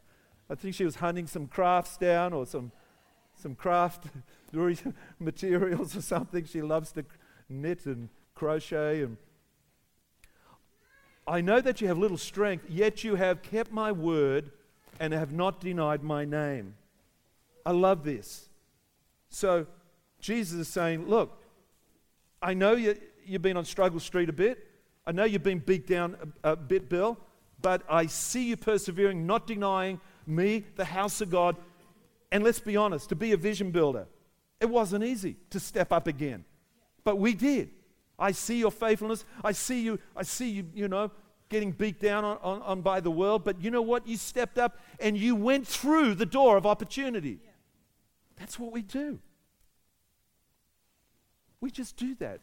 [0.48, 2.72] I think she was hunting some crafts down or some,
[3.36, 4.04] some craft
[5.20, 6.44] materials or something.
[6.44, 7.04] She loves to
[7.48, 9.02] knit and crochet.
[9.02, 9.18] And
[11.26, 14.50] I know that you have little strength, yet you have kept my word
[14.98, 16.74] and have not denied my name.
[17.64, 18.48] I love this.
[19.36, 19.66] So
[20.18, 21.42] Jesus is saying, Look,
[22.40, 24.66] I know you, you've been on Struggle Street a bit.
[25.06, 27.18] I know you've been beat down a, a bit, Bill,
[27.60, 31.56] but I see you persevering, not denying me, the house of God.
[32.32, 34.06] And let's be honest, to be a vision builder,
[34.58, 36.46] it wasn't easy to step up again.
[37.04, 37.68] But we did.
[38.18, 39.26] I see your faithfulness.
[39.44, 41.10] I see you, I see you, you know,
[41.50, 44.08] getting beat down on, on, on, by the world, but you know what?
[44.08, 47.38] You stepped up and you went through the door of opportunity.
[47.44, 47.50] Yeah.
[48.36, 49.18] That's what we do.
[51.60, 52.40] We just do that.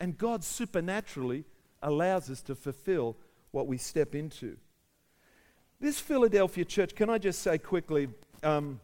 [0.00, 1.44] And God supernaturally
[1.82, 3.16] allows us to fulfill
[3.50, 4.56] what we step into.
[5.80, 8.08] This Philadelphia church, can I just say quickly,
[8.42, 8.80] um,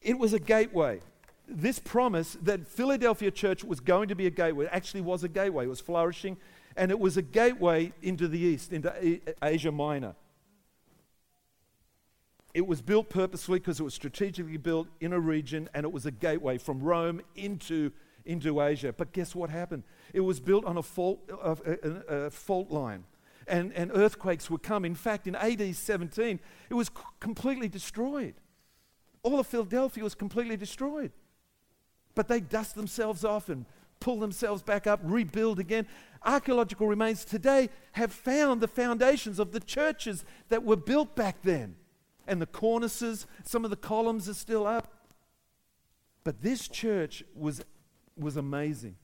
[0.00, 1.00] it was a gateway
[1.48, 5.64] this promise that Philadelphia church was going to be a gateway actually was a gateway.
[5.64, 6.36] It was flourishing
[6.76, 10.14] and it was a gateway into the east, into Asia Minor.
[12.54, 16.04] It was built purposely because it was strategically built in a region and it was
[16.04, 17.92] a gateway from Rome into,
[18.26, 18.92] into Asia.
[18.92, 19.84] But guess what happened?
[20.12, 23.04] It was built on a fault, a, a, a fault line.
[23.48, 24.84] And, and earthquakes would come.
[24.84, 26.38] In fact, in AD 17,
[26.68, 28.34] it was completely destroyed.
[29.22, 31.10] All of Philadelphia was completely destroyed.
[32.14, 33.64] But they dust themselves off and
[33.98, 35.86] pull themselves back up, rebuild again.
[36.24, 41.76] Archaeological remains today have found the foundations of the churches that were built back then.
[42.26, 44.92] And the cornices, some of the columns are still up.
[46.24, 47.64] But this church was,
[48.16, 48.96] was amazing.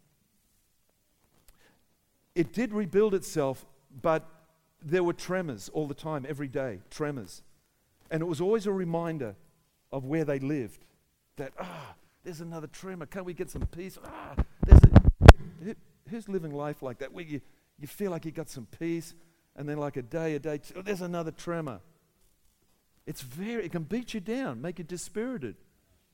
[2.35, 3.67] It did rebuild itself,
[4.03, 4.29] but
[4.81, 7.43] there were tremors all the time, every day, tremors.
[8.11, 9.35] And it was always a reminder
[9.91, 10.85] of where they lived
[11.37, 13.07] that, ah, there's another tremor.
[13.07, 13.99] Can't we get some peace?
[14.05, 15.75] Ah, there's a,
[16.09, 17.13] who's living life like that?
[17.13, 17.41] Where you,
[17.81, 19.15] you feel like you got some peace,
[19.57, 21.81] and then like a day, a day, two, oh, there's another tremor.
[23.09, 25.57] It's very, it can beat you down, make you dispirited.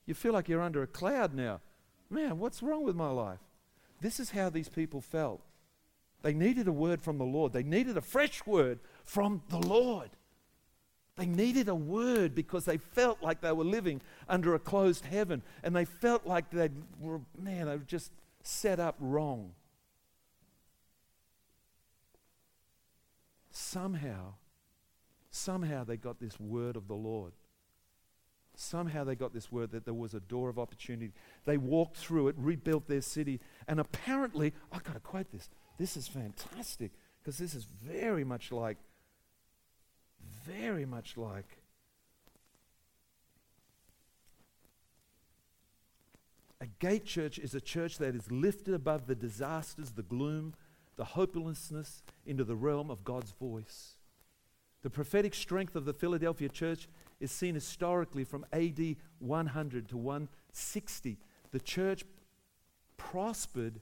[0.07, 1.61] You feel like you're under a cloud now.
[2.09, 3.40] Man, what's wrong with my life?
[4.00, 5.40] This is how these people felt.
[6.22, 7.52] They needed a word from the Lord.
[7.52, 10.11] They needed a fresh word from the Lord.
[11.16, 15.42] They needed a word because they felt like they were living under a closed heaven
[15.64, 16.68] and they felt like they
[17.00, 18.12] were, man, they were just
[18.44, 19.50] set up wrong.
[23.50, 24.35] Somehow,
[25.35, 27.33] somehow they got this word of the Lord.
[28.57, 31.12] Somehow they got this word that there was a door of opportunity.
[31.44, 35.51] They walked through it, rebuilt their city, and apparently, I've got to quote this.
[35.77, 38.79] This is fantastic because this is very much like
[40.47, 41.59] very much like
[46.61, 50.55] a gate church is a church that is lifted above the disasters, the gloom,
[50.97, 53.93] the hopelessness into the realm of God's voice.
[54.85, 61.16] The prophetic strength of the Philadelphia church is seen historically from AD 100 to 160.
[61.51, 62.05] The church
[62.99, 63.81] prospered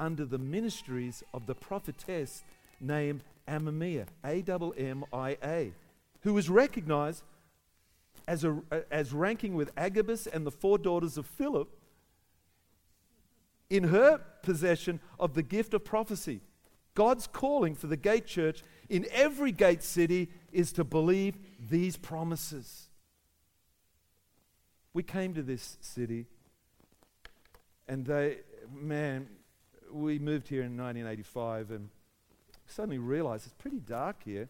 [0.00, 2.42] under the ministries of the prophetess
[2.80, 5.72] named Amamia, A M M I A
[6.22, 7.22] who was recognized
[8.26, 11.68] as, a, as ranking with Agabus and the four daughters of Philip
[13.70, 16.40] in her possession of the gift of prophecy.
[16.94, 22.88] God's calling for the gate church in every gate city is to believe these promises.
[24.94, 26.26] We came to this city,
[27.88, 28.38] and they,
[28.72, 29.28] man,
[29.90, 31.88] we moved here in 1985 and
[32.66, 34.48] suddenly realized it's pretty dark here.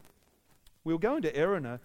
[0.84, 1.80] We were going to Erina.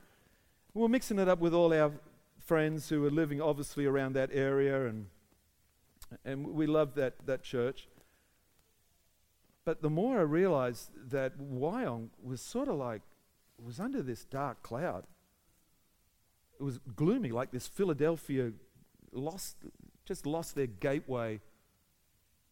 [0.73, 1.91] We were mixing it up with all our
[2.39, 5.07] friends who were living obviously around that area, and,
[6.23, 7.87] and we loved that, that church.
[9.65, 13.01] But the more I realized that Wyong was sort of like,
[13.65, 15.05] was under this dark cloud.
[16.59, 18.51] It was gloomy, like this Philadelphia
[19.11, 19.57] lost,
[20.05, 21.39] just lost their gateway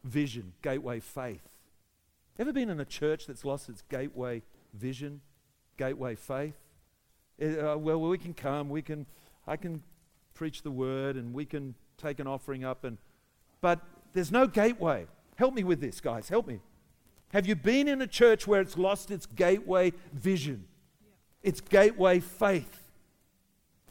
[0.04, 1.48] vision, gateway faith.
[2.38, 4.42] Ever been in a church that's lost its gateway
[4.74, 5.22] vision?
[5.78, 6.56] Gateway Faith.
[7.38, 9.06] It, uh, well, we can come, we can,
[9.48, 9.84] I can
[10.34, 12.98] preach the word, and we can take an offering up, and
[13.62, 13.80] but
[14.14, 15.08] there's no gateway.
[15.36, 16.30] Help me with this, guys.
[16.30, 16.60] Help me.
[17.30, 20.66] Have you been in a church where it's lost its gateway vision,
[21.46, 22.82] its gateway faith?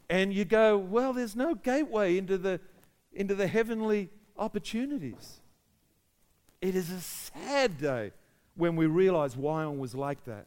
[0.09, 2.59] And you go, well, there's no gateway into the,
[3.13, 5.39] into the heavenly opportunities.
[6.61, 8.11] It is a sad day
[8.55, 10.45] when we realize Wyong was like that.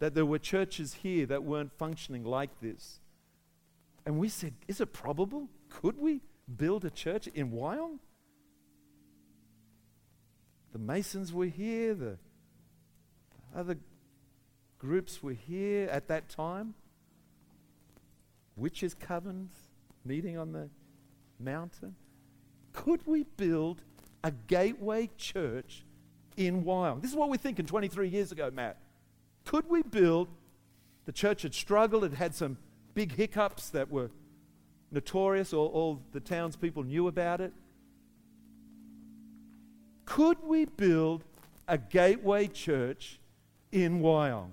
[0.00, 3.00] That there were churches here that weren't functioning like this.
[4.06, 5.48] And we said, is it probable?
[5.68, 6.22] Could we
[6.56, 7.98] build a church in Wyong?
[10.72, 12.18] The Masons were here, the
[13.54, 13.76] other
[14.78, 16.74] groups were here at that time.
[18.56, 19.50] Witches' covens
[20.04, 20.68] meeting on the
[21.38, 21.94] mountain.
[22.72, 23.82] Could we build
[24.24, 25.84] a gateway church
[26.36, 27.00] in Wyong?
[27.02, 28.78] This is what we're thinking 23 years ago, Matt.
[29.44, 30.28] Could we build?
[31.06, 32.58] The church had struggled, it had some
[32.94, 34.10] big hiccups that were
[34.90, 37.52] notorious, all, all the townspeople knew about it.
[40.04, 41.24] Could we build
[41.66, 43.18] a gateway church
[43.72, 44.50] in Wyong?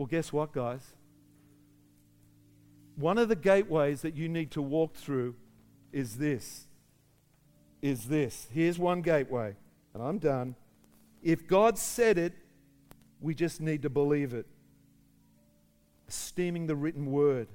[0.00, 0.94] Well, guess what, guys?
[2.96, 5.34] One of the gateways that you need to walk through
[5.92, 6.68] is this.
[7.82, 8.46] Is this.
[8.50, 9.56] Here's one gateway,
[9.92, 10.54] and I'm done.
[11.22, 12.32] If God said it,
[13.20, 14.46] we just need to believe it.
[16.08, 17.48] Esteeming the written word.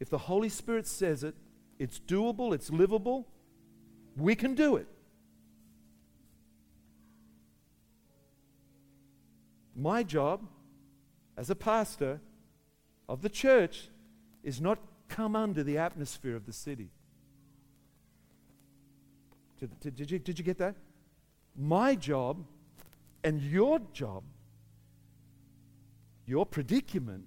[0.00, 1.36] If the Holy Spirit says it,
[1.78, 3.28] it's doable, it's livable,
[4.16, 4.88] we can do it.
[9.76, 10.40] My job
[11.36, 12.20] as a pastor
[13.08, 13.88] of the church
[14.42, 14.78] is not
[15.08, 16.90] come under the atmosphere of the city.
[19.58, 20.74] Did, did, did, you, did you get that?
[21.56, 22.44] My job
[23.24, 24.22] and your job,
[26.26, 27.24] your predicament,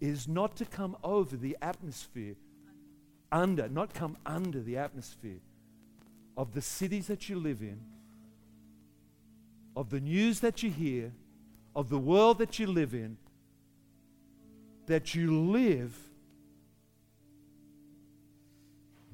[0.00, 2.34] is not to come over the atmosphere,
[3.30, 5.40] under, not come under the atmosphere
[6.36, 7.80] of the cities that you live in,
[9.76, 11.12] of the news that you hear,
[11.76, 13.16] of the world that you live in,
[14.90, 15.96] that you live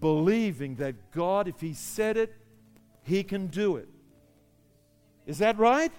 [0.00, 2.34] believing that God, if He said it,
[3.02, 3.88] He can do it.
[5.26, 5.92] Is that right?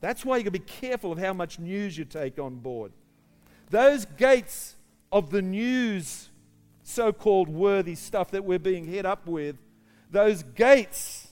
[0.00, 2.92] That's why you got to be careful of how much news you take on board.
[3.70, 4.76] Those gates
[5.12, 6.30] of the news,
[6.82, 9.56] so called worthy stuff that we're being hit up with,
[10.10, 11.28] those gates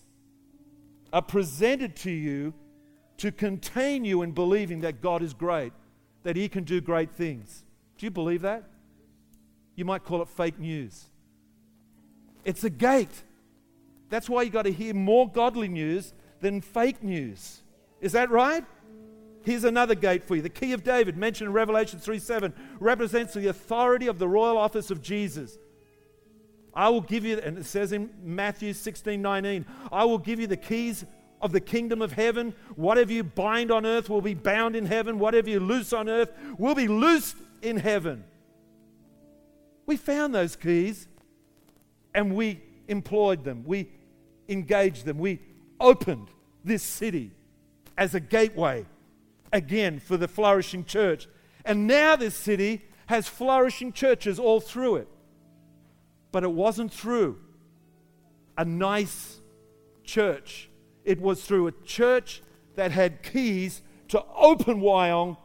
[1.12, 2.54] are presented to you
[3.16, 5.72] to contain you in believing that God is great,
[6.24, 7.64] that He can do great things.
[7.96, 8.64] Do you believe that?
[9.76, 11.06] You might call it fake news.
[12.44, 13.22] It's a gate.
[14.10, 17.62] That's why you got to hear more godly news than fake news.
[18.00, 18.64] Is that right?
[19.44, 20.42] Here's another gate for you.
[20.42, 24.56] The key of David, mentioned in Revelation 3 7, represents the authority of the royal
[24.56, 25.58] office of Jesus.
[26.74, 30.46] I will give you, and it says in Matthew 16 19, I will give you
[30.46, 31.04] the keys
[31.44, 32.54] of the kingdom of heaven.
[32.74, 35.18] Whatever you bind on earth will be bound in heaven.
[35.18, 38.24] Whatever you loose on earth will be loosed in heaven.
[39.86, 41.06] We found those keys
[42.14, 43.62] and we employed them.
[43.66, 43.90] We
[44.48, 45.18] engaged them.
[45.18, 45.40] We
[45.78, 46.28] opened
[46.64, 47.30] this city
[47.98, 48.86] as a gateway
[49.52, 51.28] again for the flourishing church.
[51.66, 55.08] And now this city has flourishing churches all through it.
[56.32, 57.38] But it wasn't through
[58.56, 59.40] a nice
[60.04, 60.70] church,
[61.04, 62.42] it was through a church
[62.76, 65.36] that had keys to open Wyong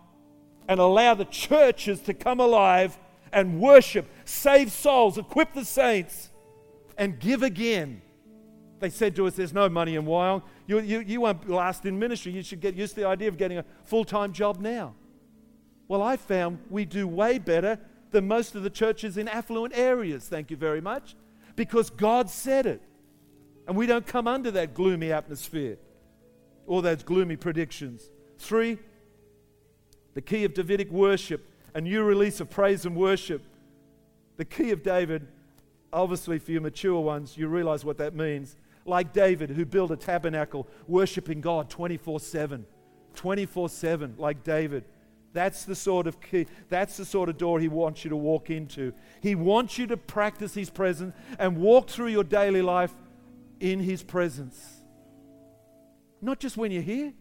[0.68, 2.98] and allow the churches to come alive
[3.32, 6.30] and worship, save souls, equip the saints,
[6.98, 8.02] and give again.
[8.80, 10.44] They said to us, There's no money in Wyong.
[10.68, 12.32] You, you, you won't last in ministry.
[12.32, 14.96] You should get used to the idea of getting a full time job now.
[15.88, 17.80] Well, I found we do way better
[18.12, 21.16] than most of the churches in affluent areas, thank you very much,
[21.56, 22.82] because God said it.
[23.70, 25.78] And we don't come under that gloomy atmosphere
[26.66, 28.10] or those gloomy predictions.
[28.40, 28.80] Three,
[30.16, 31.46] the key of Davidic worship
[31.76, 33.44] a new release of praise and worship.
[34.38, 35.28] The key of David,
[35.94, 38.56] obviously for you mature ones, you realize what that means.
[38.86, 42.66] Like David, who built a tabernacle worshiping God 24 7.
[43.14, 44.84] 24 7, like David.
[45.32, 48.50] That's the sort of key, that's the sort of door he wants you to walk
[48.50, 48.94] into.
[49.22, 52.96] He wants you to practice his presence and walk through your daily life
[53.60, 54.82] in his presence.
[56.22, 57.14] Not just when you're here,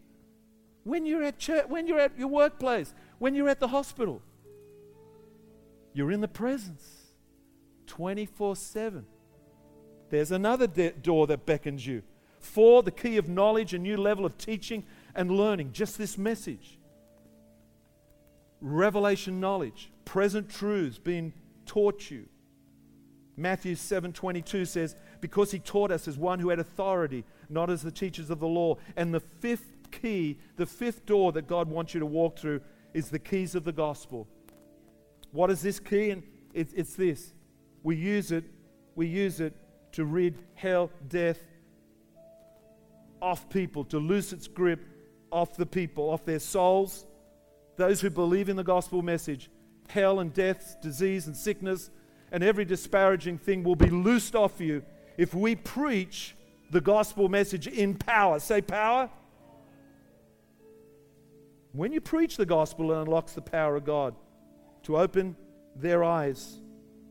[0.84, 4.22] when you're at church, when you're at your workplace, when you're at the hospital.
[5.92, 6.84] You're in the presence
[7.86, 9.06] 24 7.
[10.10, 12.02] There's another de- door that beckons you.
[12.40, 14.84] Four, the key of knowledge, a new level of teaching
[15.14, 15.72] and learning.
[15.72, 16.78] Just this message.
[18.60, 21.32] Revelation knowledge, present truths being
[21.66, 22.26] taught you.
[23.36, 27.90] Matthew 7:22 says, "Because he taught us as one who had authority, not as the
[27.90, 32.00] teachers of the law." And the fifth key, the fifth door that God wants you
[32.00, 32.60] to walk through
[32.94, 34.26] is the keys of the gospel.
[35.32, 36.10] What is this key?
[36.10, 36.22] And
[36.54, 37.32] it's, it's this.
[37.82, 38.44] We use it,
[38.94, 39.54] we use it
[39.92, 41.40] to rid hell, death
[43.20, 44.80] off people, to loose its grip
[45.30, 47.04] off the people, off their souls.
[47.76, 49.50] Those who believe in the gospel message,
[49.88, 51.90] hell and death, disease and sickness,
[52.30, 54.82] and every disparaging thing will be loosed off you
[55.18, 56.34] if we preach
[56.70, 58.38] the gospel message in power.
[58.38, 59.10] Say power.
[61.72, 64.14] When you preach the gospel, it unlocks the power of God
[64.84, 65.36] to open
[65.76, 66.60] their eyes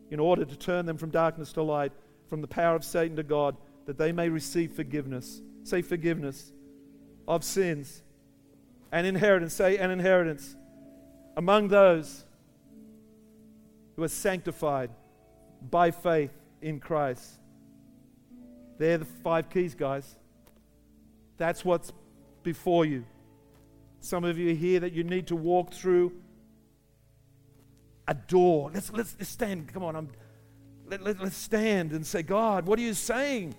[0.09, 1.91] in order to turn them from darkness to light,
[2.27, 5.41] from the power of Satan to God, that they may receive forgiveness.
[5.63, 6.53] Say forgiveness
[7.27, 8.03] of sins
[8.91, 9.53] and inheritance.
[9.53, 10.55] Say an inheritance
[11.35, 12.25] among those
[13.95, 14.91] who are sanctified
[15.69, 16.31] by faith
[16.61, 17.39] in Christ.
[18.77, 20.15] They're the five keys, guys.
[21.37, 21.91] That's what's
[22.43, 23.05] before you.
[23.99, 26.13] Some of you here that you need to walk through
[28.07, 28.71] a door.
[28.73, 29.71] Let's, let's, let's stand.
[29.73, 29.95] Come on.
[29.95, 30.09] I'm,
[30.87, 33.55] let, let, let's stand and say, God, what are you saying?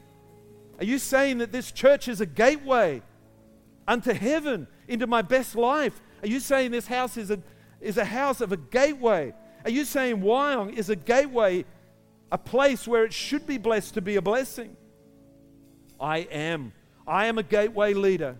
[0.79, 3.03] Are you saying that this church is a gateway
[3.87, 6.01] unto heaven, into my best life?
[6.23, 7.41] Are you saying this house is a,
[7.81, 9.35] is a house of a gateway?
[9.65, 11.65] Are you saying Wyong is a gateway,
[12.31, 14.77] a place where it should be blessed to be a blessing?
[16.01, 16.73] I am.
[17.07, 18.37] I am a gateway leader.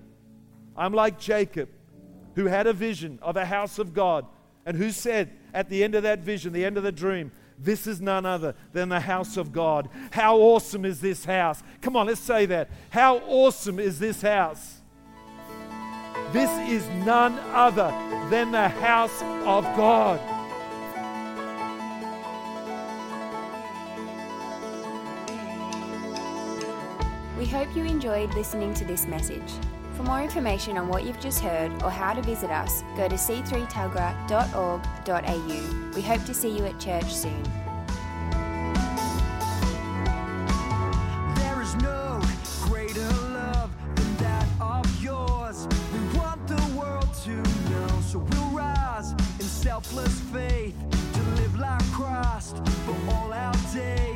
[0.77, 1.69] I'm like Jacob,
[2.35, 4.27] who had a vision of a house of God
[4.65, 7.87] and who said at the end of that vision, the end of the dream, this
[7.87, 9.89] is none other than the house of God.
[10.13, 11.63] How awesome is this house?
[11.81, 12.71] Come on, let's say that.
[12.91, 14.77] How awesome is this house?
[16.33, 17.91] This is none other
[18.31, 20.38] than the house of God.
[27.39, 29.53] We hope you enjoyed listening to this message.
[29.97, 33.15] For more information on what you've just heard or how to visit us, go to
[33.15, 35.93] c3tuggerah.org.au.
[35.95, 37.41] We hope to see you at church soon.
[41.37, 42.21] There is no
[42.63, 45.69] greater love than that of yours.
[45.93, 47.37] We want the world to
[47.71, 54.08] know, so we'll rise in selfless faith to live like Christ for all our days.